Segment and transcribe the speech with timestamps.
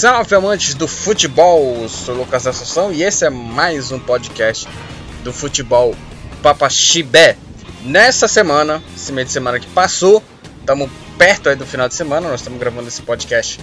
[0.00, 4.66] Salve amantes do futebol, sou Lucas Assunção e esse é mais um podcast
[5.22, 5.94] do futebol
[6.42, 7.36] Papaxibé.
[7.82, 10.22] Nessa semana, esse meio de semana que passou,
[10.58, 13.60] estamos perto aí do final de semana, nós estamos gravando esse podcast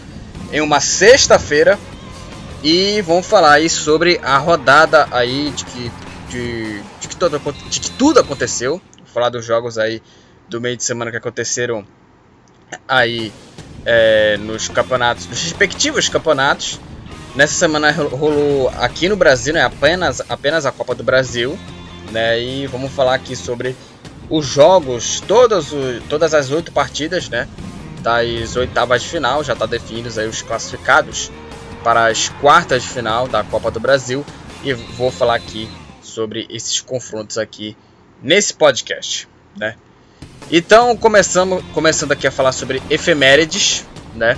[0.51, 1.79] em uma sexta-feira
[2.63, 5.91] e vamos falar aí sobre a rodada aí de que,
[6.29, 7.17] de, de que,
[7.67, 10.03] de que tudo aconteceu, vou falar dos jogos aí
[10.47, 11.83] do meio de semana que aconteceram
[12.87, 13.33] aí
[13.87, 16.77] é, nos campeonatos, nos respectivos campeonatos.
[17.33, 21.57] Nessa semana rolou aqui no Brasil, né, apenas, apenas a Copa do Brasil,
[22.11, 23.75] né, e vamos falar aqui sobre
[24.29, 25.67] os jogos, todas,
[26.09, 27.47] todas as oito partidas, né,
[28.01, 31.31] das oitavas de final, já está definidos aí os classificados
[31.83, 34.25] para as quartas de final da Copa do Brasil
[34.63, 35.69] e vou falar aqui
[36.01, 37.77] sobre esses confrontos aqui
[38.21, 39.75] nesse podcast, né?
[40.49, 44.37] Então, começamos, começando aqui a falar sobre efemérides, né?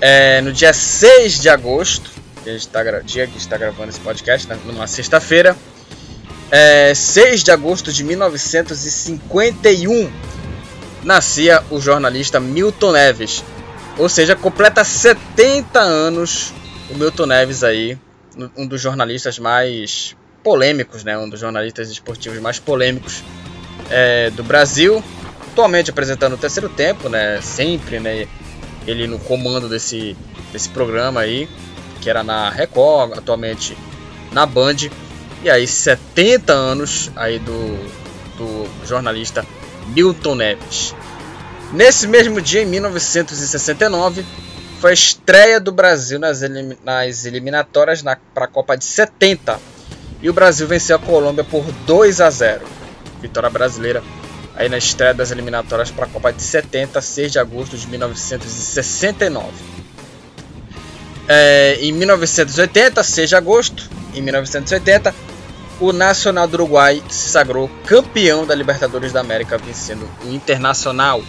[0.00, 2.08] É, no dia 6 de agosto,
[2.44, 4.56] que a gente tá, dia que está gravando esse podcast, né?
[4.64, 5.56] numa sexta-feira,
[6.48, 10.12] é, 6 de agosto de 1951,
[11.02, 13.42] nascia o jornalista Milton Neves.
[13.98, 16.54] Ou seja, completa 70 anos
[16.88, 17.98] o Milton Neves aí,
[18.56, 21.18] um dos jornalistas mais polêmicos, né?
[21.18, 23.24] Um dos jornalistas esportivos mais polêmicos
[23.90, 25.02] é, do Brasil,
[25.50, 27.40] atualmente apresentando o terceiro tempo, né?
[27.42, 28.26] Sempre, né?
[28.86, 30.16] Ele no comando desse,
[30.52, 31.48] desse programa aí,
[32.00, 33.76] que era na Record, atualmente
[34.32, 34.76] na Band.
[35.42, 37.76] E aí 70 anos aí do,
[38.38, 39.44] do jornalista
[39.88, 40.94] Milton Neves.
[41.72, 44.24] Nesse mesmo dia, em 1969,
[44.80, 49.60] foi a estreia do Brasil nas, elim nas eliminatórias para a Copa de 70.
[50.22, 52.79] E o Brasil venceu a Colômbia por 2 a 0
[53.20, 54.02] vitória brasileira
[54.56, 59.48] aí na estreia das eliminatórias para a Copa de 70, 6 de agosto de 1969.
[61.28, 65.14] É, em 1980, 6 de agosto, em 1980,
[65.80, 71.22] o Nacional do Uruguai se sagrou campeão da Libertadores da América, vencendo o Internacional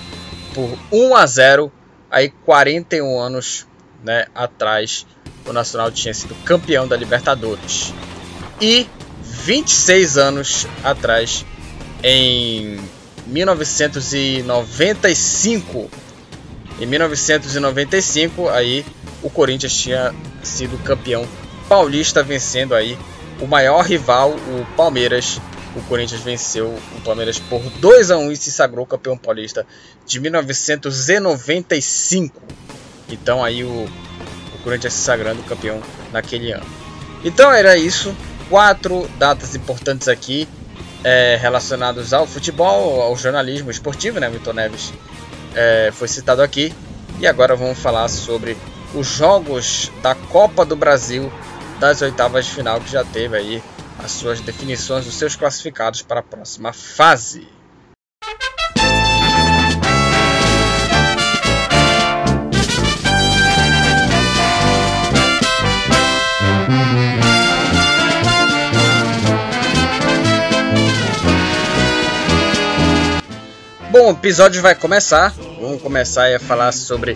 [0.54, 1.72] por 1 a 0.
[2.10, 3.66] Aí 41 anos
[4.04, 5.06] né, atrás,
[5.46, 7.94] o Nacional tinha sido campeão da Libertadores.
[8.60, 8.88] E
[9.22, 11.46] 26 anos atrás,
[12.04, 12.80] em
[13.28, 15.90] 1995.
[16.80, 18.86] Em 1995, aí
[19.22, 21.28] o Corinthians tinha sido campeão
[21.70, 22.98] paulista, vencendo aí
[23.40, 25.40] o maior rival, o Palmeiras.
[25.76, 29.66] O Corinthians venceu o Palmeiras por 2 a 1 e se sagrou campeão paulista
[30.06, 32.42] de 1995.
[33.10, 35.82] Então aí o, o Corinthians se sagrando campeão
[36.12, 36.66] naquele ano.
[37.24, 38.14] Então era isso,
[38.50, 40.46] quatro datas importantes aqui
[41.04, 44.30] é, relacionados ao futebol, ao jornalismo esportivo, né?
[44.30, 44.94] Milton Neves
[45.56, 46.74] é, foi citado aqui.
[47.20, 48.58] E agora vamos falar sobre
[48.94, 51.32] os jogos da Copa do Brasil
[51.80, 53.64] das oitavas de final que já teve aí
[54.04, 57.48] as suas definições dos seus classificados para a próxima fase.
[74.02, 75.32] Bom, o episódio vai começar.
[75.62, 77.16] Vamos começar a falar sobre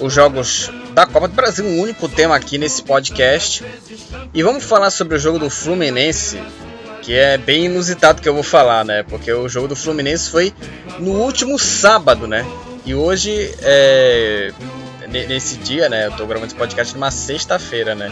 [0.00, 3.62] os jogos da Copa do Brasil, um único tema aqui nesse podcast.
[4.32, 6.42] E vamos falar sobre o jogo do Fluminense,
[7.02, 9.02] que é bem inusitado que eu vou falar, né?
[9.02, 10.54] Porque o jogo do Fluminense foi
[10.98, 12.46] no último sábado, né?
[12.86, 14.52] E hoje, é...
[15.28, 16.06] nesse dia, né?
[16.06, 18.10] Eu tô gravando esse podcast numa sexta-feira, né?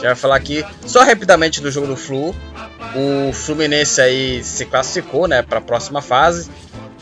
[0.00, 2.32] Já vai falar aqui só rapidamente do jogo do Flu.
[2.94, 6.48] O Fluminense aí se classificou, né, para a próxima fase.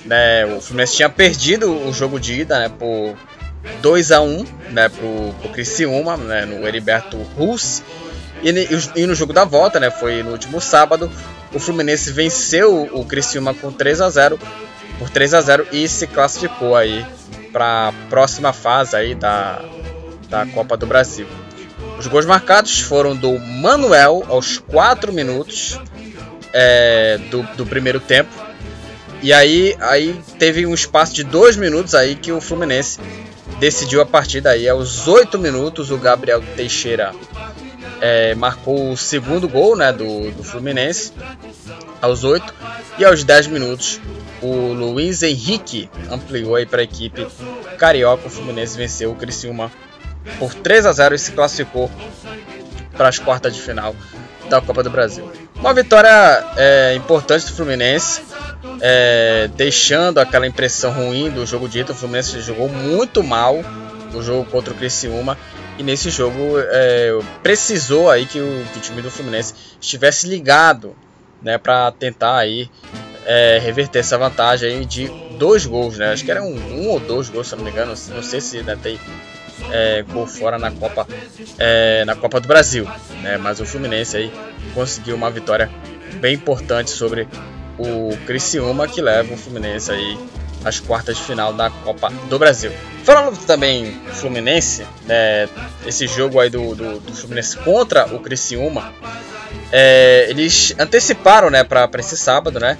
[0.05, 3.15] Né, o Fluminense tinha perdido o jogo de ida né, por
[3.83, 7.83] 2 a 1 né, pro, pro Criciúma, né, no Heriberto Rus.
[8.43, 8.49] E,
[8.97, 11.11] e, no jogo da volta, né, foi no último sábado,
[11.53, 14.39] o Fluminense venceu o Criciúma com 3 a 0
[14.99, 17.05] por 3 a 0 e se classificou aí
[17.53, 19.63] para a próxima fase aí da,
[20.29, 21.27] da Copa do Brasil.
[21.99, 25.79] Os gols marcados foram do Manuel aos 4 minutos
[26.53, 28.50] é, do, do primeiro tempo
[29.23, 32.99] e aí, aí teve um espaço de dois minutos aí que o Fluminense
[33.59, 34.69] decidiu a partida aí.
[34.69, 37.13] Aos oito minutos, o Gabriel Teixeira
[38.01, 41.13] é, marcou o segundo gol né, do, do Fluminense.
[42.01, 42.53] Aos oito.
[42.99, 44.01] E aos dez minutos,
[44.41, 47.27] o Luiz Henrique ampliou aí para a equipe
[47.77, 48.27] carioca.
[48.27, 49.71] O Fluminense venceu o Criciúma
[50.39, 51.91] por 3 a 0 e se classificou
[52.97, 53.95] para as quartas de final
[54.49, 55.31] da Copa do Brasil.
[55.57, 58.23] Uma vitória é, importante do Fluminense
[58.81, 61.93] é, deixando aquela impressão ruim do jogo de ida.
[61.93, 63.63] O Fluminense jogou muito mal
[64.13, 65.39] no jogo contra o Criciúma
[65.79, 70.97] E nesse jogo é, precisou aí que o, que o, time do Fluminense estivesse ligado,
[71.41, 72.69] né, para tentar aí
[73.25, 75.09] é, reverter essa vantagem aí de
[75.39, 76.13] dois gols, né?
[76.13, 77.95] Acho que era um, um ou dois gols, se não me engano.
[78.09, 78.99] Não sei se ainda tem
[79.71, 81.07] é, gol fora na Copa,
[81.59, 82.87] é, na Copa do Brasil,
[83.23, 83.37] né?
[83.37, 84.33] Mas o Fluminense aí
[84.75, 85.71] conseguiu uma vitória
[86.21, 87.29] bem importante sobre
[87.81, 90.19] o Criciúma que leva o Fluminense aí
[90.65, 92.73] às quartas de final da Copa do Brasil.
[93.05, 95.49] Falando também do Fluminense, né,
[95.87, 98.93] esse jogo aí do, do, do Fluminense contra o Criciúma,
[99.73, 102.77] é, eles anteciparam né, para esse sábado, né?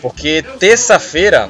[0.00, 1.48] Porque terça-feira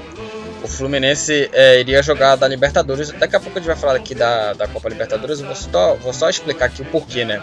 [0.64, 3.10] o Fluminense é, iria jogar da Libertadores.
[3.10, 5.40] Daqui a pouco a gente vai falar aqui da, da Copa Libertadores.
[5.40, 7.42] Eu vou só, vou só explicar aqui o porquê, né?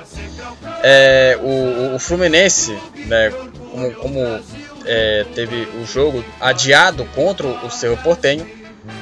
[0.82, 2.76] É, o, o, Fluminense,
[3.06, 3.32] né,
[3.72, 4.40] como, como
[4.94, 8.46] é, teve o jogo adiado contra o Cerro Portenho,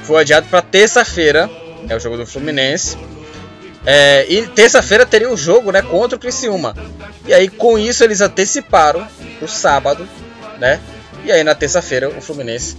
[0.04, 1.50] foi adiado para terça-feira,
[1.88, 2.96] é o jogo do Fluminense.
[3.84, 6.76] É, e terça-feira teria o jogo né, contra o Criciúma.
[7.26, 9.04] E aí, com isso, eles anteciparam
[9.42, 10.08] o sábado,
[10.60, 10.78] né?
[11.24, 12.76] E aí, na terça-feira, o Fluminense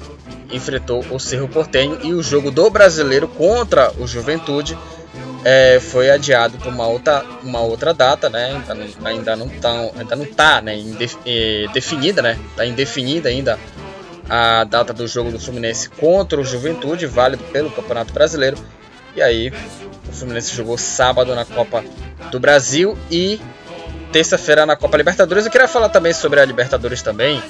[0.50, 4.78] enfrentou o Cerro Portenho e o jogo do brasileiro contra o Juventude
[5.44, 8.54] é, foi adiado para uma outra, uma outra data, né?
[8.54, 10.78] Ainda não, ainda não, tão, ainda não tá né?
[10.78, 12.40] Indef, é, definida, né?
[12.56, 13.60] Tá indefinida ainda
[14.30, 18.58] a data do jogo do Fluminense contra o Juventude, válido pelo Campeonato Brasileiro.
[19.16, 19.52] E aí,
[20.08, 21.84] o Fluminense jogou sábado na Copa
[22.32, 23.42] do Brasil e
[24.12, 25.46] terça-feira na Copa Libertadores.
[25.46, 27.42] Eu queria falar também sobre a Libertadores também,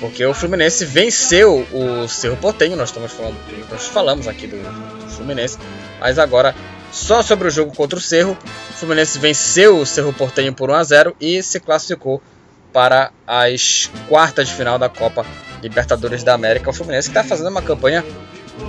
[0.00, 3.36] porque o Fluminense venceu o Cerro Portenho, nós estamos falando,
[3.70, 5.58] nós falamos aqui do, do Fluminense,
[5.98, 6.54] mas agora
[6.92, 8.36] só sobre o jogo contra o Cerro,
[8.70, 12.22] o Fluminense venceu o Cerro Portenho por 1 a 0 e se classificou
[12.72, 15.24] para as quartas de final da Copa
[15.62, 16.70] Libertadores da América.
[16.70, 18.04] O Fluminense está fazendo uma campanha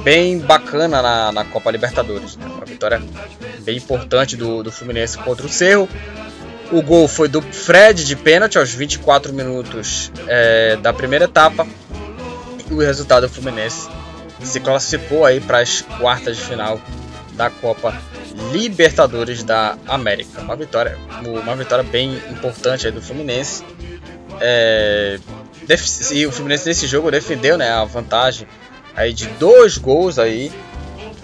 [0.03, 2.37] bem bacana na, na Copa Libertadores.
[2.37, 2.45] Né?
[2.45, 3.01] Uma vitória
[3.59, 5.89] bem importante do, do Fluminense contra o Cerro.
[6.71, 11.67] O gol foi do Fred de pênalti aos 24 minutos é, da primeira etapa.
[12.69, 13.89] E o resultado do Fluminense
[14.43, 16.79] se classificou aí para as quartas de final
[17.37, 17.95] da Copa
[18.51, 20.41] Libertadores da América.
[20.41, 23.63] Uma vitória, uma vitória bem importante do Fluminense.
[24.41, 25.19] É,
[26.11, 28.47] e o Fluminense nesse jogo defendeu né, a vantagem
[28.95, 30.51] aí de dois gols aí.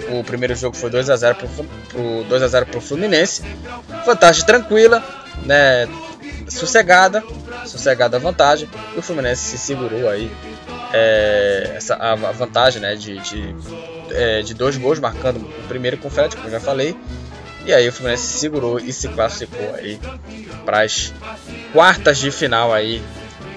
[0.09, 3.43] O primeiro jogo foi 2 a 0 pro, 2 a 0 pro Fluminense.
[4.05, 5.03] Vantagem tranquila
[5.45, 5.87] né,
[6.49, 7.23] sossegada,
[7.65, 10.31] sossegada a vantagem, e o Fluminense se segurou aí
[10.93, 13.55] é, essa, a, vantagem né, de, de,
[14.13, 16.95] é, de, dois gols, marcando o primeiro com o Fred, como eu já falei,
[17.65, 19.99] e aí o Fluminense se segurou e se classificou aí
[20.65, 21.13] para as
[21.71, 23.01] quartas de final aí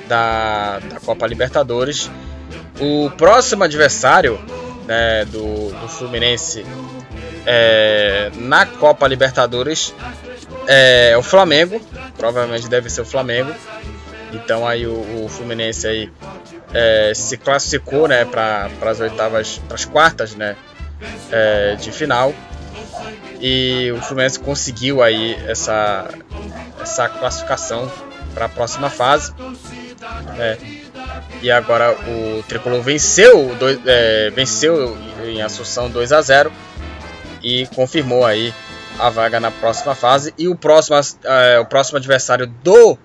[0.09, 2.11] da, da Copa Libertadores.
[2.79, 4.39] O próximo adversário
[4.87, 6.65] né, do, do Fluminense
[7.45, 9.93] é, na Copa Libertadores
[10.67, 11.81] é o Flamengo,
[12.17, 13.53] provavelmente deve ser o Flamengo.
[14.33, 16.11] Então aí o, o Fluminense aí
[16.73, 20.57] é, se classificou, né, para as oitavas, para as quartas, né,
[21.31, 22.35] é, de final.
[23.41, 26.09] E o Fluminense conseguiu aí essa
[26.81, 27.91] essa classificação
[28.33, 29.33] para a próxima fase.
[30.39, 30.57] É,
[31.43, 36.53] e agora o Tricolor venceu, dois, é, venceu em Assunção 2 a 0
[37.43, 38.55] e confirmou aí
[38.99, 40.33] a vaga na próxima fase.
[40.39, 42.97] E o próximo, é, o próximo adversário do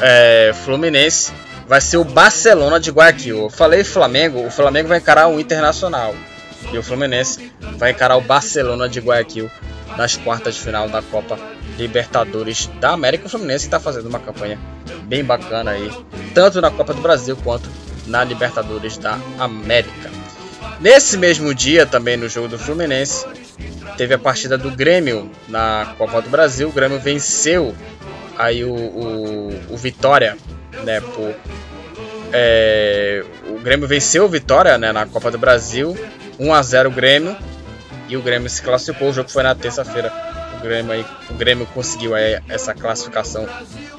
[0.00, 1.32] é, Fluminense
[1.66, 3.38] vai ser o Barcelona de Guayaquil.
[3.38, 6.14] Eu falei Flamengo, o Flamengo vai encarar o Internacional.
[6.72, 9.50] E o Fluminense vai encarar o Barcelona de Guayaquil
[9.96, 11.38] nas quartas de final da Copa
[11.78, 13.26] Libertadores da América.
[13.26, 14.58] O Fluminense está fazendo uma campanha
[15.04, 15.90] bem bacana aí,
[16.34, 17.68] tanto na Copa do Brasil quanto
[18.06, 20.10] na Libertadores da América.
[20.80, 23.26] Nesse mesmo dia, também no jogo do Fluminense,
[23.96, 26.68] teve a partida do Grêmio na Copa do Brasil.
[26.68, 27.74] O Grêmio venceu
[28.36, 30.36] aí o, o, o Vitória,
[30.82, 31.00] né?
[31.00, 31.34] Por,
[32.32, 35.96] é, o Grêmio venceu o Vitória né, na Copa do Brasil,
[36.38, 37.36] 1 a 0 o Grêmio
[38.08, 39.10] e o Grêmio se classificou.
[39.10, 40.12] O jogo foi na terça-feira.
[40.58, 43.46] O Grêmio, aí, o Grêmio conseguiu aí essa classificação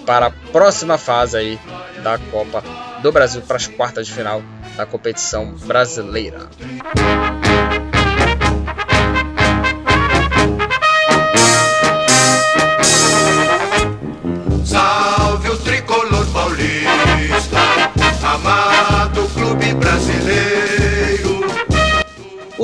[0.05, 1.59] para a próxima fase aí
[2.03, 2.63] da Copa
[3.01, 4.41] do Brasil para as quartas de final
[4.75, 6.49] da competição brasileira.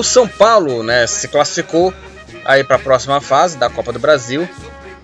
[0.01, 1.93] O São Paulo, né, se classificou
[2.43, 4.49] aí para a próxima fase da Copa do Brasil,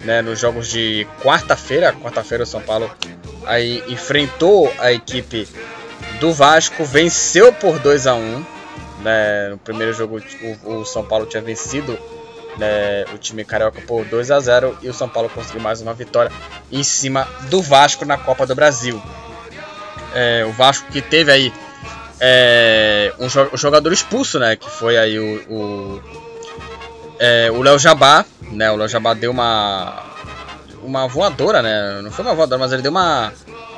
[0.04, 1.94] né, nos jogos de quarta-feira.
[1.94, 2.89] Quarta-feira o São Paulo
[3.46, 5.48] aí enfrentou a equipe
[6.20, 8.46] do Vasco, venceu por 2 a 1.
[9.04, 10.20] Né, no primeiro jogo
[10.66, 11.96] o, o São Paulo tinha vencido
[12.58, 15.94] né, o time carioca por 2 a 0 e o São Paulo conseguiu mais uma
[15.94, 16.32] vitória
[16.72, 19.00] em cima do Vasco na Copa do Brasil.
[20.16, 21.54] É, o Vasco que teve aí
[22.20, 24.56] é, um, jogador expulso, né?
[24.56, 26.02] Que foi aí o, o
[27.20, 28.72] é, o Léo Jabá, né?
[28.72, 30.04] O Léo Jabá deu uma
[30.84, 32.02] uma voadora, né?
[32.02, 33.34] Não foi uma voadora, mas ele deu uma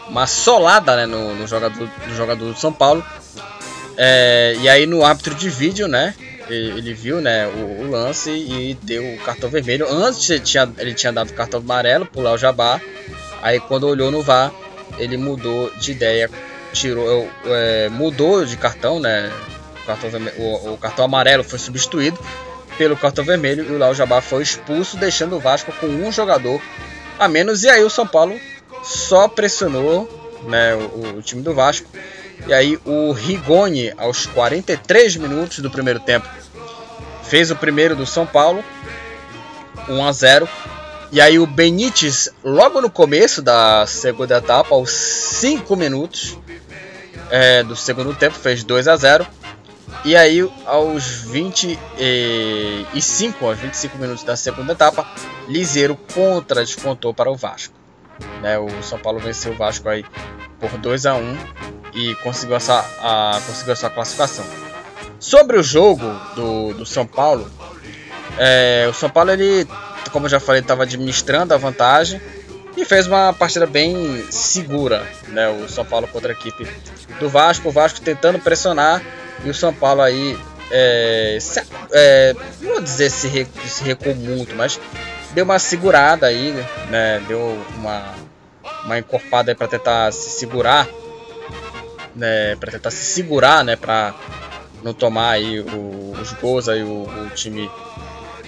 [0.07, 1.05] uma solada, né?
[1.05, 3.03] No, no jogador no jogador do São Paulo.
[3.97, 6.13] É, e aí no árbitro de vídeo, né?
[6.49, 7.45] Ele, viu, né?
[7.47, 9.87] O, o, lance e deu o cartão vermelho.
[9.87, 12.81] Antes ele tinha, ele tinha dado o cartão amarelo pro Léo Jabá.
[13.41, 14.51] Aí quando olhou no VAR,
[14.97, 16.29] ele mudou de ideia,
[16.73, 19.31] tirou, é, mudou de cartão, né?
[19.83, 22.19] O cartão, o, o cartão amarelo foi substituído
[22.77, 26.61] pelo cartão vermelho e o Léo Jabá foi expulso, deixando o Vasco com um jogador
[27.19, 27.63] a menos.
[27.63, 28.39] E aí o São Paulo
[28.83, 30.07] só pressionou
[30.43, 31.87] né, o, o time do Vasco.
[32.47, 36.27] E aí o Rigoni, aos 43 minutos do primeiro tempo,
[37.23, 38.63] fez o primeiro do São Paulo,
[39.87, 40.49] 1 a 0.
[41.11, 46.37] E aí o Benítez, logo no começo da segunda etapa, aos 5 minutos
[47.31, 49.25] é, do segundo tempo, fez 2 a 0.
[50.05, 55.07] E aí, aos 25, aos 25 minutos da segunda etapa,
[55.47, 57.73] Liseiro contra descontou para o Vasco.
[58.41, 60.05] Né, o São Paulo venceu o Vasco aí
[60.59, 61.37] por 2 a 1
[61.95, 64.45] e conseguiu essa, a, conseguiu a sua classificação.
[65.19, 67.49] Sobre o jogo do, do São Paulo,
[68.37, 69.67] é, o São Paulo, ele,
[70.09, 72.21] como eu já falei, estava administrando a vantagem
[72.75, 75.05] e fez uma partida bem segura.
[75.27, 76.67] Né, o São Paulo contra a equipe
[77.19, 79.01] do Vasco, o Vasco tentando pressionar
[79.43, 80.37] e o São Paulo aí,
[80.71, 81.61] é, se,
[81.91, 84.79] é, não vou dizer se, re, se recuou muito, mas
[85.33, 86.51] deu uma segurada aí,
[86.89, 87.21] né?
[87.27, 88.15] Deu uma,
[88.85, 90.87] uma encorpada para tentar se segurar,
[92.15, 92.55] né?
[92.57, 93.75] Para tentar se segurar, né?
[93.75, 94.13] Para
[94.83, 97.69] não tomar aí o, os gols aí o, o time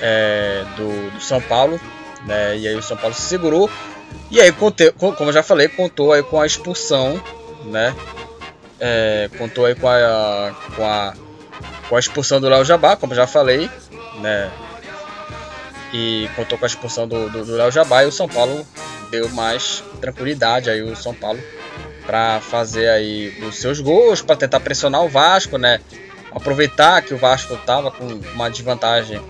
[0.02, 1.80] é, do, do, São Paulo,
[2.26, 2.58] né?
[2.58, 3.70] E aí o São Paulo se segurou
[4.30, 7.22] e aí como eu já falei, contou aí com a expulsão,
[7.66, 7.96] né?
[8.82, 11.14] é, contou aí com a, com a,
[11.88, 13.70] com a expulsão do Léo Jabá, como já falei,
[14.20, 14.52] né?
[15.94, 18.66] E contou com a expulsão do, do, Léo Jabá e o São Paulo
[19.12, 21.40] deu mais tranquilidade aí o São Paulo
[22.06, 25.80] para fazer aí os seus gols, para tentar pressionar o Vasco, né?
[26.32, 29.22] Aproveitar que o Vasco estava com uma desvantagem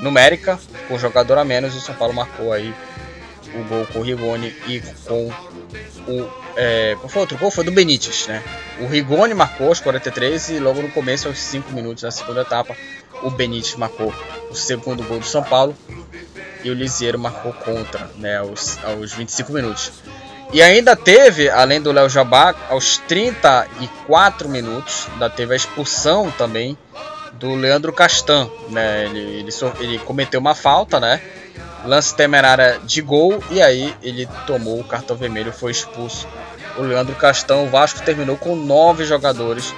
[0.00, 2.74] numérica, com jogador a menos, o São Paulo marcou aí
[3.54, 5.30] o gol com o Rigoni e com
[6.06, 6.30] o.
[6.56, 7.50] É, qual foi outro gol?
[7.50, 8.42] Foi do Benítez, né?
[8.80, 12.76] O Rigoni marcou aos 43 e logo no começo, aos 5 minutos da segunda etapa,
[13.22, 14.12] o Benítez marcou
[14.50, 15.76] o segundo gol do São Paulo
[16.62, 18.38] e o Lisieiro marcou contra, né?
[18.38, 19.92] Aos, aos 25 minutos.
[20.52, 26.76] E ainda teve, além do Léo Jabá, aos 34 minutos, ainda teve a expulsão também
[27.40, 29.06] do Leandro Castan, né?
[29.06, 31.20] Ele, ele, ele cometeu uma falta, né?
[31.84, 36.28] lance temerária de gol e aí ele tomou o cartão vermelho, foi expulso.
[36.76, 39.74] O Leandro Castão, o Vasco terminou com nove jogadores.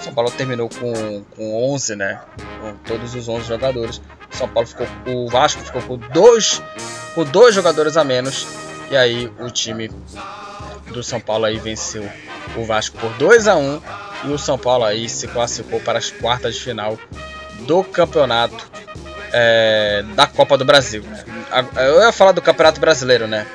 [0.00, 2.20] São Paulo terminou com, com 11, né?
[2.60, 4.00] Com todos os 11 jogadores.
[4.30, 6.62] São Paulo ficou, o Vasco ficou com dois,
[7.14, 8.46] com dois jogadores a menos.
[8.90, 9.90] E aí o time
[10.92, 12.08] do São Paulo aí venceu
[12.56, 13.80] o Vasco por 2 a 1
[14.24, 16.98] e o São Paulo aí se classificou para as quartas de final
[17.60, 18.68] do campeonato
[19.32, 21.04] é, da Copa do Brasil.
[21.76, 23.46] Eu ia falar do Campeonato Brasileiro, né?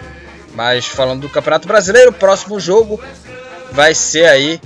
[0.54, 3.02] Mas falando do Campeonato Brasileiro, o próximo jogo
[3.72, 4.60] vai ser aí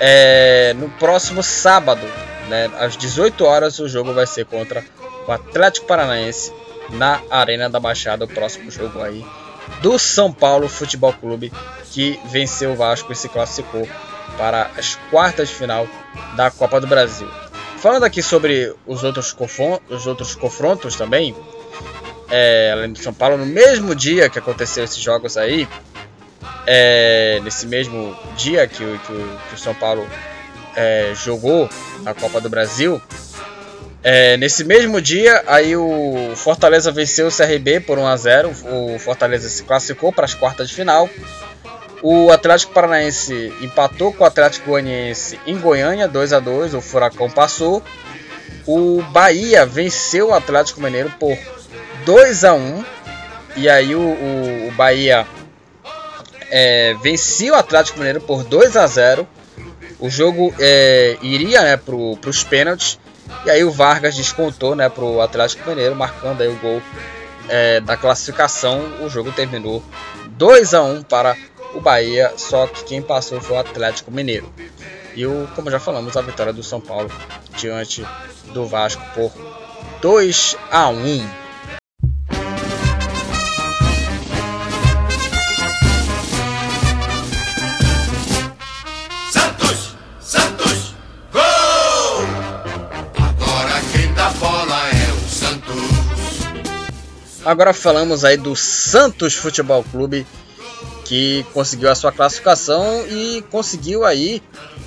[0.00, 2.06] é, no próximo sábado,
[2.48, 2.70] né?
[2.78, 4.84] Às 18 horas o jogo vai ser contra
[5.26, 6.52] o Atlético Paranaense
[6.90, 9.24] na Arena da Baixada, o próximo jogo aí
[9.82, 11.52] do São Paulo Futebol Clube
[11.90, 13.86] que venceu o Vasco e se classificou
[14.38, 15.86] para as quartas de final
[16.36, 17.28] da Copa do Brasil.
[17.78, 19.36] Falando aqui sobre os outros,
[19.90, 21.36] os outros confrontos também,
[22.30, 25.68] é, além do São Paulo, no mesmo dia que aconteceram esses jogos aí,
[26.66, 30.06] é, nesse mesmo dia que, que que o São Paulo
[30.76, 31.68] é, jogou
[32.06, 33.02] a Copa do Brasil,
[34.02, 38.98] é, nesse mesmo dia, aí o Fortaleza venceu o CRB por 1 a 0 O
[38.98, 41.10] Fortaleza se classificou para as quartas de final.
[42.02, 47.28] O Atlético Paranaense empatou com o Atlético Goianiense em Goiânia, 2 a 2 O Furacão
[47.28, 47.82] passou.
[48.66, 51.36] O Bahia venceu o Atlético Mineiro por
[52.04, 52.84] 2 a 1
[53.56, 55.26] E aí o, o, o Bahia
[56.50, 59.26] é, vencia o Atlético Mineiro por 2 a 0
[59.98, 62.98] O jogo é, iria né, para os pênaltis.
[63.44, 66.80] E aí o Vargas descontou né, para o Atlético Mineiro, marcando aí o gol
[67.48, 68.80] é, da classificação.
[69.00, 69.82] O jogo terminou
[70.28, 71.36] 2 a 1 para
[71.74, 74.52] o Bahia, só que quem passou foi o Atlético Mineiro.
[75.14, 77.10] E o, como já falamos, a vitória do São Paulo
[77.56, 78.06] diante
[78.52, 79.32] do Vasco por
[80.00, 81.28] 2 a 1.
[89.32, 90.94] Santos, Santos,
[91.32, 91.42] gol!
[93.16, 95.66] Agora quem dá bola é o Santos.
[97.44, 100.24] Agora falamos aí do Santos Futebol Clube
[101.08, 104.42] que conseguiu a sua classificação e conseguiu aí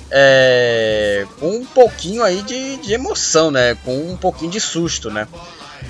[0.08, 3.76] é, com um pouquinho aí de, de, emoção, né?
[3.84, 5.26] Com um pouquinho de susto, né?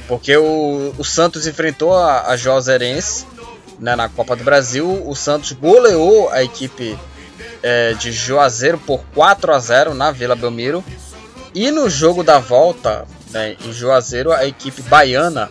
[0.08, 3.26] Porque o, o Santos enfrentou a, a Juazeirense
[3.78, 5.06] né, na Copa do Brasil.
[5.06, 6.98] O Santos goleou a equipe
[7.62, 10.82] é, de Juazeiro por 4 a 0 na Vila Belmiro.
[11.54, 15.50] E no jogo da volta, né, em Juazeiro, a equipe baiana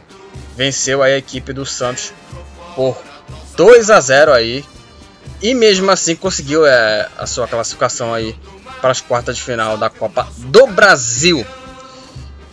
[0.57, 2.11] venceu a equipe do Santos
[2.75, 2.97] por
[3.61, 4.65] 2 a 0 aí.
[5.39, 8.35] E mesmo assim conseguiu é, a sua classificação aí
[8.81, 11.45] para as quartas de final da Copa do Brasil.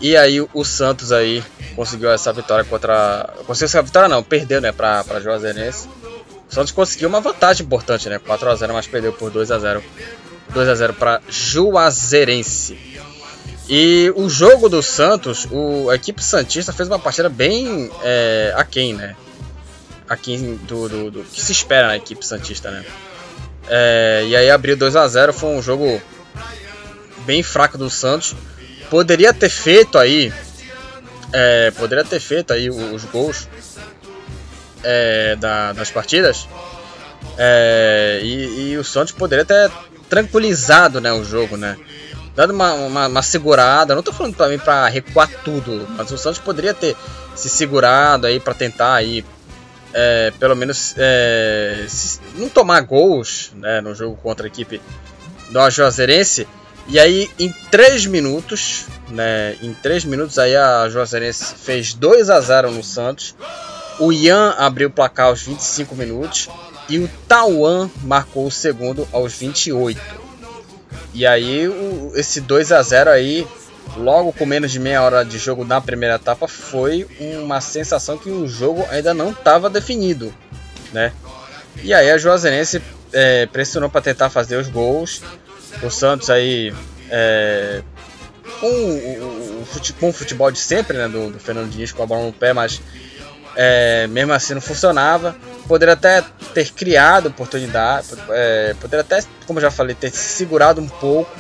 [0.03, 1.43] E aí o Santos aí
[1.75, 3.31] conseguiu essa vitória contra.
[3.47, 5.89] Conseguiu essa vitória não, perdeu né, para a Juazeirense.
[6.51, 8.19] O Santos conseguiu uma vantagem importante, né?
[8.19, 9.83] 4 a 0 mas perdeu por 2 a 0
[10.53, 12.79] 2 a 0 para Juazeirense.
[13.67, 18.93] E o jogo do Santos, o, a equipe Santista fez uma partida bem é, aquém,
[18.93, 19.17] né?
[20.09, 22.85] Aquém do, do, do, que se espera na equipe Santista, né?
[23.69, 26.01] É, e aí abriu 2 a 0 foi um jogo
[27.27, 28.35] bem fraco do Santos.
[28.89, 30.33] Poderia ter feito aí.
[31.31, 33.47] É, poderia ter feito aí os gols
[34.83, 36.49] é, da, das partidas.
[37.37, 39.71] É, e, e, o Santos poderia ter
[40.09, 41.77] tranquilizado né, o jogo, né?
[42.35, 43.95] Dando uma, uma, uma segurada.
[43.95, 46.97] Não estou falando para mim para recuar tudo, mas o Santos poderia ter
[47.35, 49.25] se segurado aí para tentar aí
[49.93, 51.87] é, pelo menos é,
[52.35, 54.81] não tomar gols né, no jogo contra a equipe
[55.51, 56.47] do Juazeirense.
[56.87, 62.41] E aí, em 3 minutos, né, em 3 minutos, aí a Juazeirense fez 2 a
[62.41, 63.35] 0 no Santos.
[63.99, 66.49] O Ian abriu o placar aos 25 minutos
[66.89, 70.01] e o Tauan marcou o segundo aos 28.
[71.13, 73.47] E aí, o, esse 2 a 0 aí
[73.97, 78.31] logo com menos de meia hora de jogo na primeira etapa, foi uma sensação que
[78.31, 80.35] o jogo ainda não estava definido,
[80.93, 81.13] né?
[81.83, 85.23] E aí a Juazeirense é, pressionou para tentar fazer os gols.
[85.83, 86.75] O Santos aí
[87.11, 87.83] é,
[88.61, 89.67] com, o,
[90.01, 92.53] com o futebol de sempre, né, do, do Fernando Diniz com a bola no pé,
[92.53, 92.81] mas
[93.55, 95.37] é, mesmo assim não funcionava.
[95.67, 96.25] Poderia até
[96.55, 101.31] ter criado oportunidade, é, poderia até, como já falei, ter se segurado um pouco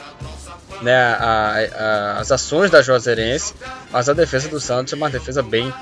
[0.82, 3.54] né, a, a, as ações da Juazeirense,
[3.90, 5.72] mas a defesa do Santos é uma defesa bem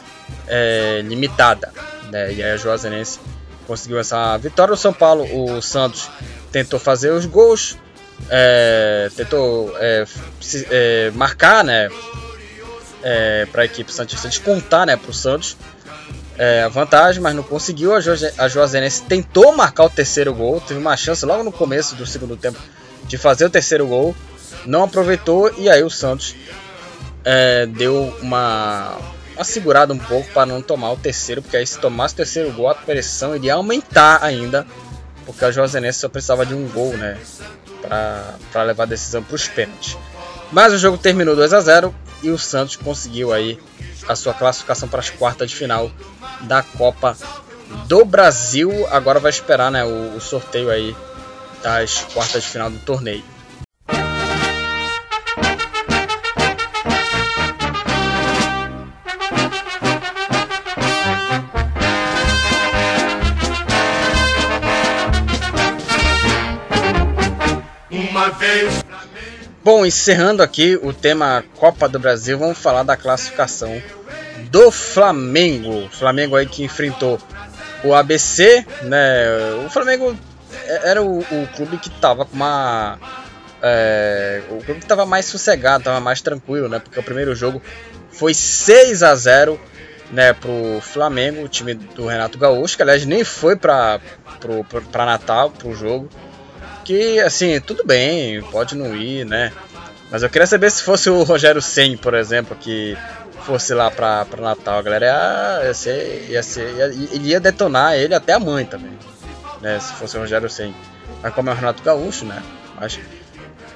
[0.47, 1.73] é, limitada.
[2.11, 3.19] Né, e aí a Juazeirense
[3.67, 4.73] conseguiu essa vitória.
[4.73, 6.09] O São Paulo, o Santos
[6.53, 7.77] tentou fazer os gols,
[8.31, 10.07] é, tentou é,
[10.41, 11.89] se, é, marcar né,
[13.03, 15.57] é, para a equipe Santista descontar né, para o Santos.
[16.39, 17.95] É, a vantagem, mas não conseguiu.
[17.95, 17.99] A,
[18.39, 22.37] a Juazeirense tentou marcar o terceiro gol, teve uma chance logo no começo do segundo
[22.37, 22.59] tempo
[23.07, 24.15] de fazer o terceiro gol,
[24.67, 26.35] não aproveitou e aí o Santos
[27.25, 28.97] é, deu uma,
[29.35, 32.53] uma segurada um pouco para não tomar o terceiro, porque aí se tomasse o terceiro
[32.53, 34.67] gol a pressão iria aumentar ainda,
[35.25, 37.19] porque a Josenense só precisava de um gol, né,
[37.83, 39.97] para levar a decisão para os pênaltis.
[40.53, 43.59] Mas o jogo terminou 2 a 0 e o Santos conseguiu aí
[44.09, 45.91] a sua classificação para as quartas de final
[46.43, 47.17] da Copa
[47.87, 48.87] do Brasil.
[48.91, 50.97] Agora vai esperar né, o, o sorteio aí
[51.63, 53.25] das quartas de final do torneio.
[69.63, 73.83] Bom, encerrando aqui o tema Copa do Brasil, vamos falar da classificação
[74.51, 75.89] do Flamengo.
[75.91, 77.19] Flamengo aí que enfrentou
[77.83, 79.27] o ABC, né?
[79.65, 80.17] O Flamengo
[80.67, 82.99] era o, o clube que tava com uma.
[83.63, 86.79] É, o clube que tava mais sossegado, tava mais tranquilo, né?
[86.79, 87.61] Porque o primeiro jogo
[88.11, 89.61] foi 6 a 0
[90.13, 94.01] né, pro Flamengo, o time do Renato Gaúcho, que aliás nem foi para
[94.95, 96.09] Natal, pro jogo
[96.87, 99.53] que, assim, tudo bem, pode não ir, né?
[100.09, 102.97] Mas eu queria saber se fosse o Rogério Sen, por exemplo, que
[103.41, 108.15] fosse lá pra, pra Natal, a galera ia, ser, ia ser, ia, ia detonar ele
[108.15, 108.97] até a mãe também,
[109.61, 109.81] né?
[109.81, 110.73] Se fosse o Rogério Sen.
[111.21, 112.41] Mas como é o Renato Gaúcho, né?
[112.81, 113.01] Mas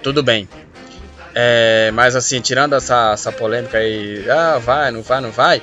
[0.04, 0.48] tudo bem.
[1.34, 5.60] É, mas assim, tirando essa, essa polêmica aí, ah, vai, não vai, não vai.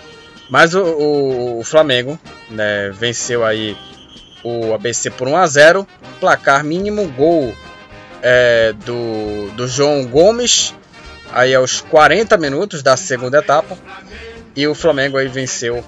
[0.50, 3.78] Mas o, o, o Flamengo né, venceu aí
[4.48, 5.88] o ABC por 1 a 0
[6.20, 7.54] placar mínimo gol
[8.22, 10.74] é, do, do João Gomes
[11.32, 13.78] aí aos 40 minutos da segunda etapa
[14.56, 15.84] E o Flamengo aí venceu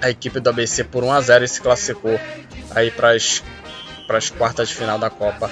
[0.00, 2.18] a equipe do ABC por 1 a 0 e se classificou
[2.74, 5.50] aí para as quartas de final da Copa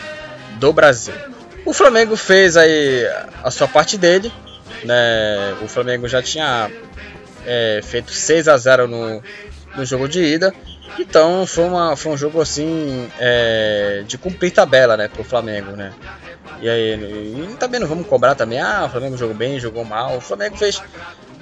[0.58, 1.14] do Brasil.
[1.64, 3.06] O Flamengo fez aí
[3.42, 4.30] a sua parte dele,
[4.84, 5.56] né?
[5.62, 6.70] O Flamengo já tinha
[7.46, 9.22] é, feito 6 a 0 no,
[9.76, 10.54] no jogo de ida,
[10.98, 15.92] então foi, uma, foi um jogo assim é, de cumprir tabela, né, pro Flamengo, né?
[16.60, 20.16] E aí, e também não vamos cobrar também, ah, o Flamengo jogou bem, jogou mal.
[20.16, 20.80] O Flamengo fez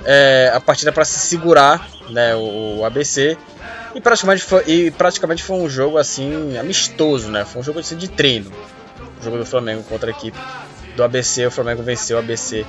[0.05, 3.37] é, a partida para se segurar, né, o, o, ABC.
[3.95, 7.45] E praticamente, foi, e praticamente foi um jogo assim amistoso, né?
[7.45, 8.51] Foi um jogo assim, de treino.
[9.21, 10.39] O jogo do Flamengo contra a equipe
[10.97, 11.47] do ABC.
[11.47, 12.65] O Flamengo venceu o ABC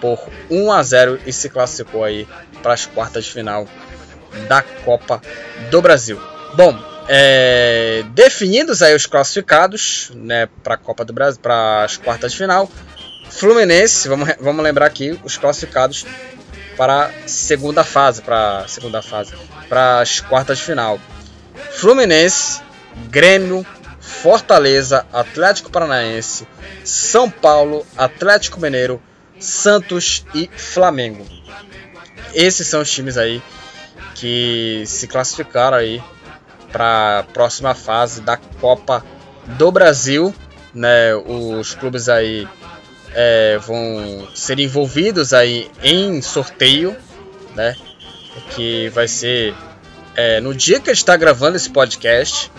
[0.00, 0.18] por
[0.50, 2.26] 1 a 0 e se classificou aí
[2.62, 3.66] para as quartas de final
[4.48, 5.20] da Copa
[5.70, 6.20] do Brasil.
[6.54, 12.32] Bom, é, definidos aí os classificados né, para a Copa do Brasil, para as quartas
[12.32, 12.70] de final.
[13.30, 16.04] Fluminense, vamos, vamos lembrar aqui os classificados
[16.76, 19.34] para a segunda fase, para segunda fase,
[19.68, 20.98] para as quartas de final.
[21.72, 22.60] Fluminense,
[23.08, 23.66] Grêmio,
[24.00, 26.46] Fortaleza, Atlético Paranaense,
[26.84, 29.02] São Paulo, Atlético Mineiro,
[29.38, 31.26] Santos e Flamengo.
[32.34, 33.42] Esses são os times aí
[34.14, 36.02] que se classificaram aí
[36.70, 39.04] para a próxima fase da Copa
[39.58, 40.34] do Brasil.
[40.74, 42.48] Né, os clubes aí
[43.14, 46.96] é, vão ser envolvidos aí em sorteio,
[47.54, 47.76] né,
[48.54, 49.54] que vai ser
[50.14, 52.50] é, no dia que a gente está gravando esse podcast,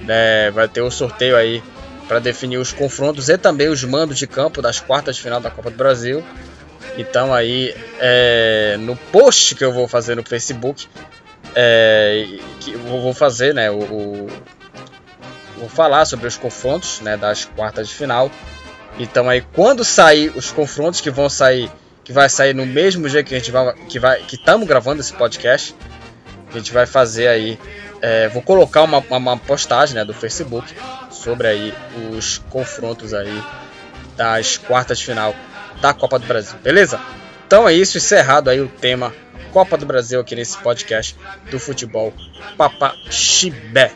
[0.00, 1.62] né, vai ter o um sorteio aí
[2.06, 5.50] para definir os confrontos e também os mandos de campo das quartas de final da
[5.50, 6.22] Copa do Brasil.
[6.96, 10.86] Então aí é, no post que eu vou fazer no Facebook
[11.54, 13.70] é, que eu vou fazer, né?
[13.70, 14.26] O, o,
[15.58, 17.16] vou falar sobre os confrontos, né?
[17.16, 18.30] Das quartas de final.
[18.98, 21.70] Então aí quando sair os confrontos que vão sair,
[22.04, 25.00] que vai sair no mesmo dia que a gente vai, que vai, que estamos gravando
[25.00, 25.74] esse podcast,
[26.52, 27.58] a gente vai fazer aí,
[28.00, 30.04] é, vou colocar uma, uma postagem, né?
[30.04, 30.72] Do Facebook
[31.10, 31.74] sobre aí
[32.12, 33.42] os confrontos aí
[34.16, 35.34] das quartas de final
[35.84, 36.98] da Copa do Brasil, beleza?
[37.46, 39.14] Então é isso, encerrado aí o tema
[39.52, 41.14] Copa do Brasil aqui nesse podcast
[41.50, 42.10] do futebol
[42.56, 43.92] Papa Chibé.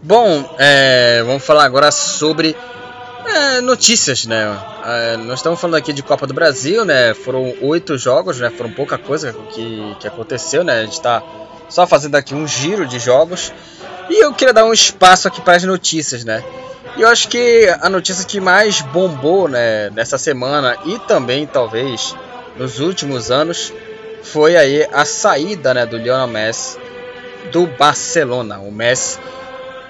[0.00, 2.56] Bom, é, vamos falar agora sobre
[3.36, 4.58] é, notícias, né?
[4.84, 7.12] É, nós estamos falando aqui de Copa do Brasil, né?
[7.12, 8.50] Foram oito jogos, né?
[8.50, 10.80] Foram pouca coisa que, que aconteceu, né?
[10.80, 11.22] A gente está
[11.68, 13.52] só fazendo aqui um giro de jogos.
[14.08, 16.42] E eu queria dar um espaço aqui para as notícias, né?
[16.96, 22.16] E eu acho que a notícia que mais bombou, né, nessa semana e também talvez
[22.56, 23.72] nos últimos anos
[24.22, 26.78] foi aí a saída, né, do Lionel Messi
[27.52, 28.58] do Barcelona.
[28.60, 29.18] O Messi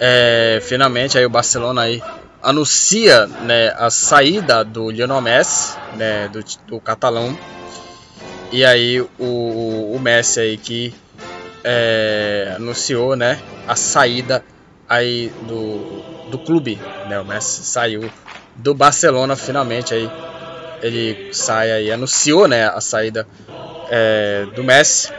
[0.00, 2.02] é, finalmente aí o Barcelona aí
[2.46, 7.36] anuncia né, a saída do Lionel Messi, né, do, do catalão.
[8.52, 10.94] E aí o, o Messi aí que
[11.64, 14.44] é, anunciou né, a saída
[14.88, 16.80] aí do, do clube.
[17.08, 18.08] Né, o Messi saiu
[18.54, 20.08] do Barcelona finalmente aí.
[20.80, 23.26] Ele sai aí, anunciou né, a saída
[23.90, 25.12] é, do Messi.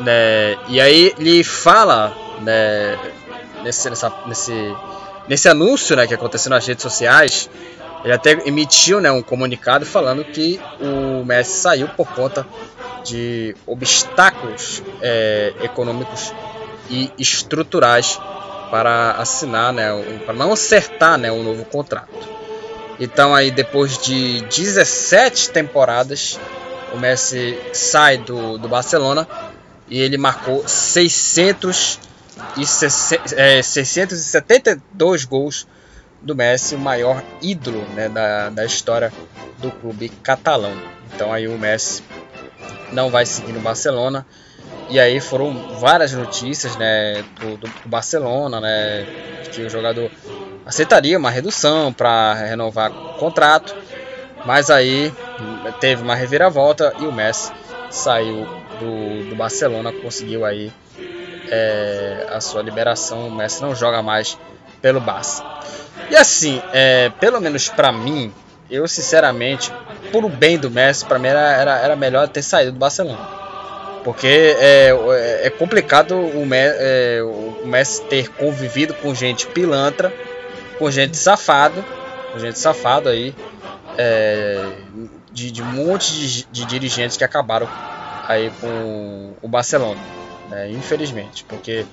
[0.00, 2.98] Né, e aí ele fala né,
[3.62, 4.74] nesse, nessa, nesse
[5.28, 7.50] Nesse anúncio né, que aconteceu nas redes sociais,
[8.02, 12.46] ele até emitiu né, um comunicado falando que o Messi saiu por conta
[13.04, 16.32] de obstáculos é, econômicos
[16.88, 18.18] e estruturais
[18.70, 19.90] para assinar, né,
[20.24, 22.08] para não acertar né, um novo contrato.
[22.98, 26.40] Então aí depois de 17 temporadas,
[26.94, 29.28] o Messi sai do, do Barcelona
[29.88, 32.07] e ele marcou 600 e é,
[32.64, 35.66] 672 gols
[36.20, 39.12] do Messi, o maior ídolo né, da, da história
[39.58, 40.72] do clube catalão.
[41.14, 42.02] Então aí o Messi
[42.92, 44.26] não vai seguir no Barcelona.
[44.90, 49.06] E aí foram várias notícias né, do, do, do Barcelona, né,
[49.52, 50.10] que o jogador
[50.64, 53.76] aceitaria uma redução para renovar o contrato.
[54.46, 55.12] Mas aí
[55.80, 57.52] teve uma reviravolta e o Messi
[57.90, 58.46] saiu
[58.78, 60.72] do, do Barcelona, conseguiu aí
[61.50, 63.28] é, a sua liberação.
[63.28, 64.38] O Messi não joga mais
[64.80, 65.44] pelo Barça.
[66.10, 68.32] E assim, é, pelo menos para mim,
[68.70, 69.72] eu sinceramente,
[70.12, 73.38] por o bem do Messi, para mim era, era, era, melhor ter saído do Barcelona.
[74.04, 80.12] Porque é, é, é complicado o, é, o Messi ter convivido com gente pilantra,
[80.78, 81.84] com gente safado,
[82.32, 83.34] com gente safado aí,
[83.96, 84.64] é,
[85.32, 87.68] de, de um monte de, de dirigentes que acabaram
[88.26, 90.00] aí com o Barcelona,
[90.48, 90.70] né?
[90.70, 91.84] infelizmente, porque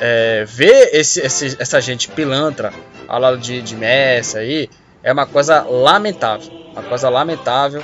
[0.00, 2.72] é, ver esse, esse, essa gente pilantra
[3.06, 4.70] ao lado de, de Messi aí
[5.02, 7.82] é uma coisa lamentável, uma coisa lamentável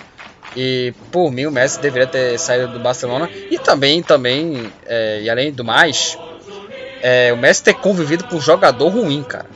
[0.56, 5.30] e por mim o Messi deveria ter saído do Barcelona e também, também é, e
[5.30, 6.18] além do mais,
[7.02, 9.46] é, o Messi ter convivido com um jogador ruim, cara.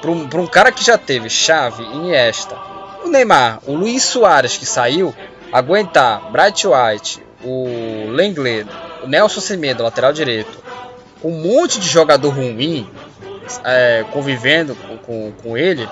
[0.00, 2.56] Para um, um cara que já teve Chave, Iniesta,
[3.04, 5.14] o Neymar, o Luiz Soares que saiu,
[5.52, 8.66] aguentar Bright White, o Lenglet,
[9.02, 10.58] o Nelson Semedo, lateral direito,
[11.20, 12.88] com um monte de jogador ruim
[13.64, 15.88] é, convivendo com, com, com, ele,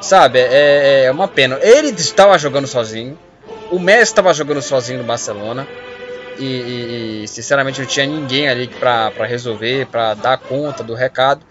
[0.00, 0.38] sabe?
[0.38, 1.58] É, é uma pena.
[1.60, 3.18] Ele estava jogando sozinho,
[3.70, 5.66] o Messi estava jogando sozinho no Barcelona.
[6.38, 11.44] E, e, e, sinceramente não tinha ninguém ali para resolver, para dar conta do recado.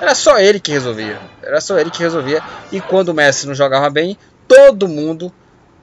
[0.00, 1.18] Era só ele que resolvia.
[1.42, 2.40] Era só ele que resolvia.
[2.70, 5.32] E quando o Messi não jogava bem, todo mundo,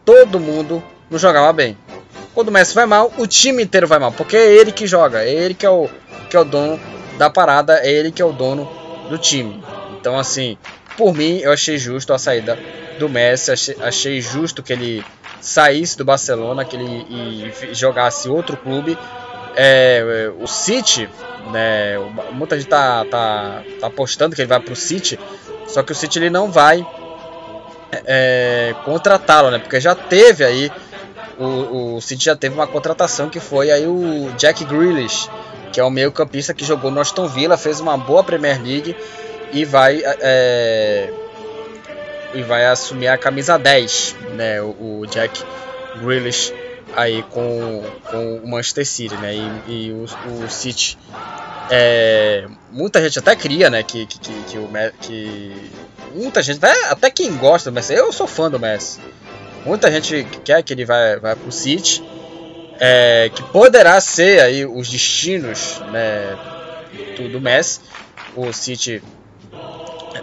[0.06, 1.78] todo mundo não jogava bem.
[2.36, 5.24] Quando o Messi vai mal, o time inteiro vai mal, porque é ele que joga,
[5.24, 5.90] é ele que é o
[6.30, 6.78] que é o dono
[7.18, 8.70] da parada, é ele que é o dono
[9.10, 9.64] do time.
[9.98, 10.58] Então assim,
[10.98, 12.60] por mim, eu achei justo a saída
[13.00, 15.06] do Messi, achei, achei justo que ele
[15.40, 18.98] saísse do Barcelona, que ele e jogasse outro clube.
[19.56, 21.10] É, o City,
[21.54, 21.98] né,
[22.34, 25.18] muita gente tá, tá, tá apostando que ele vai para o City,
[25.68, 26.86] só que o City ele não vai
[28.06, 30.70] é, contratá-lo, né, porque já teve aí
[31.40, 35.30] o, o City já teve uma contratação que foi aí o Jack Grealish,
[35.72, 38.96] que é o meio campista que jogou no Aston Villa, fez uma boa Premier League
[39.52, 41.10] e vai é,
[42.34, 45.44] e vai assumir a camisa 10, né, o, o Jack
[46.02, 46.54] Grealish
[46.96, 50.06] aí com, com o Manchester City, né, e, e o,
[50.44, 50.98] o, City
[51.70, 54.70] é, muita gente até cria, né, que, que, que, que o
[55.02, 55.72] que
[56.14, 59.00] muita gente, até, até quem gosta do Messi, eu sou fã do Messi,
[59.66, 62.04] muita gente quer que ele vai, vai pro City,
[62.80, 66.38] é, que poderá ser aí os destinos, né,
[67.32, 67.82] do Messi,
[68.36, 69.02] o City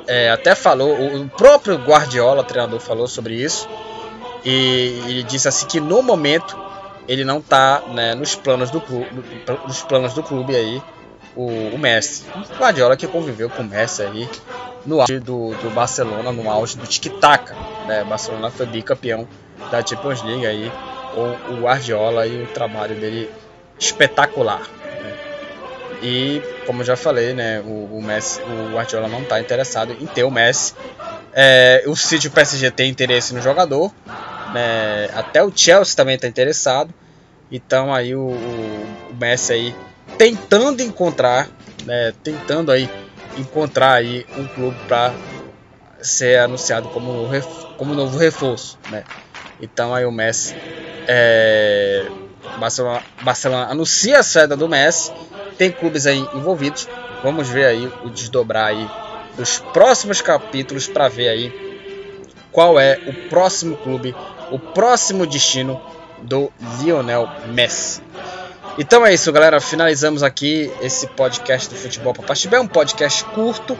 [0.06, 3.68] é, até falou, o próprio Guardiola, treinador, falou sobre isso.
[4.44, 6.58] E ele disse assim que no momento
[7.06, 9.08] ele não está né, nos planos do clube,
[9.66, 10.82] nos planos do clube aí,
[11.36, 12.24] o, o Messi.
[12.34, 14.28] O Guardiola que conviveu com o Messi aí
[14.84, 17.52] no auge do, do Barcelona, no auge do tic-tac.
[17.86, 18.04] Né?
[18.04, 19.26] Barcelona foi bicampeão
[19.70, 20.72] da Champions League aí,
[21.14, 23.30] com o Guardiola e o trabalho dele
[23.78, 24.62] espetacular.
[26.02, 30.24] E, como já falei, né, o, o, Messi, o Guardiola não está interessado em ter
[30.24, 30.74] o Messi.
[31.32, 33.92] É, o City o PSG tem interesse no jogador.
[34.52, 36.92] Né, até o Chelsea também está interessado.
[37.52, 39.74] Então aí o, o, Messi aí
[40.18, 41.48] tentando encontrar,
[41.84, 42.88] né, tentando aí
[43.36, 45.14] encontrar aí um clube para
[46.00, 47.28] ser anunciado como,
[47.78, 49.04] como novo reforço, né?
[49.60, 50.54] Então aí o Messi,
[51.06, 52.06] é,
[52.58, 55.12] Barcelona, Barcelona anuncia a saída do Messi
[55.62, 56.88] tem clubes aí envolvidos.
[57.22, 58.90] Vamos ver aí o desdobrar aí
[59.36, 61.78] dos próximos capítulos para ver aí
[62.50, 64.14] qual é o próximo clube,
[64.50, 65.80] o próximo destino
[66.20, 68.02] do Lionel Messi.
[68.78, 69.60] Então é isso, galera.
[69.60, 73.76] Finalizamos aqui esse podcast do Futebol Papachibé, um podcast curto,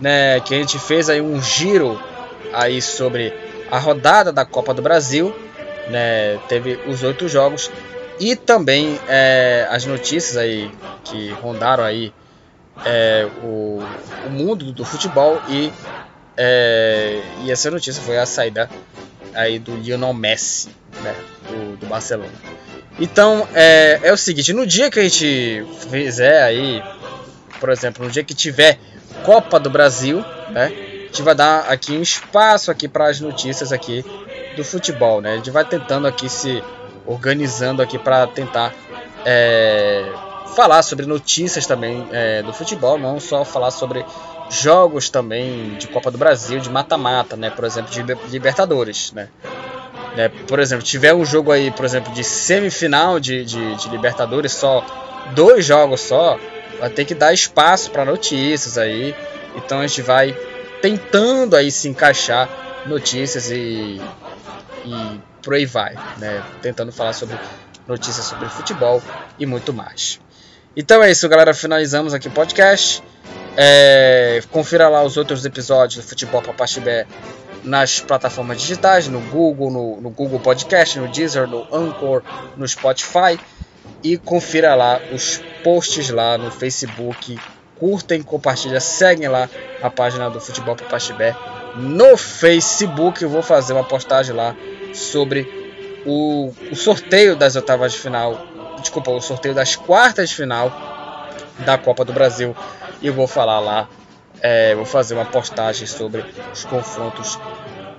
[0.00, 2.00] né, que a gente fez aí um giro
[2.52, 3.34] aí sobre
[3.68, 5.34] a rodada da Copa do Brasil,
[5.88, 7.70] né, teve os oito jogos
[8.20, 10.70] e também é, as notícias aí
[11.02, 12.12] que rondaram aí
[12.84, 13.80] é, o,
[14.26, 15.72] o, mundo do futebol e,
[16.36, 18.70] é, e essa notícia foi a saída
[19.34, 20.68] aí do Lionel Messi,
[21.02, 21.14] né,
[21.48, 22.30] do, do Barcelona.
[22.98, 26.82] Então é, é o seguinte, no dia que a gente fizer aí,
[27.58, 28.78] por exemplo, no dia que tiver
[29.24, 33.72] Copa do Brasil, né, a gente vai dar aqui um espaço aqui para as notícias
[33.72, 34.04] aqui
[34.56, 35.32] do futebol, né?
[35.34, 36.62] A gente vai tentando aqui se
[37.06, 38.74] organizando aqui para tentar
[39.24, 40.12] é,
[40.54, 44.04] falar sobre notícias também é, do futebol, não só falar sobre
[44.50, 47.50] jogos também de Copa do Brasil, de mata-mata, né?
[47.50, 49.28] Por exemplo, de Libertadores, né?
[50.16, 54.52] É, por exemplo, tiver um jogo aí, por exemplo, de semifinal de, de, de Libertadores,
[54.52, 54.84] só
[55.34, 56.38] dois jogos só,
[56.78, 59.14] vai ter que dar espaço para notícias aí.
[59.56, 60.36] Então a gente vai
[60.80, 62.48] tentando aí se encaixar
[62.86, 64.00] notícias e,
[64.84, 66.42] e por aí vai, né?
[66.60, 67.38] Tentando falar sobre
[67.86, 69.02] notícias sobre futebol
[69.38, 70.20] e muito mais.
[70.76, 71.52] Então é isso, galera.
[71.52, 73.02] Finalizamos aqui o podcast.
[73.56, 77.06] É, confira lá os outros episódios do Futebol Papaxibé
[77.62, 82.22] nas plataformas digitais, no Google, no, no, Google Podcast, no Deezer, no Anchor,
[82.56, 83.38] no Spotify.
[84.02, 87.38] E confira lá os posts lá no Facebook.
[87.78, 89.48] Curtem, compartilhem, seguem lá
[89.80, 91.36] a página do Futebol Papaxibé
[91.76, 93.22] no Facebook.
[93.22, 94.56] Eu vou fazer uma postagem lá
[94.92, 95.48] sobre
[96.04, 100.70] o, o sorteio das oitavas de final desculpa, o sorteio das quartas de final
[101.60, 102.54] da Copa do Brasil
[103.00, 103.88] e eu vou falar lá,
[104.42, 107.38] é, vou fazer uma postagem sobre os confrontos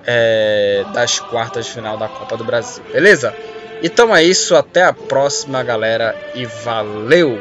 [0.06, 3.34] é, das quartas de final da Copa do Brasil, beleza?
[3.82, 7.40] Então é isso, até a próxima, galera, e valeu!